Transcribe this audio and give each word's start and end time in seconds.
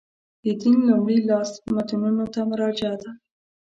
د 0.43 0.45
دین 0.61 0.77
لومړي 0.89 1.17
لاس 1.29 1.49
متنونو 1.75 2.25
ته 2.33 2.39
مراجعه 2.49 2.95
ده. 3.01 3.11